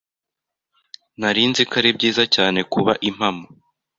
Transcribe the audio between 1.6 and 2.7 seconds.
ko ari byiza cyane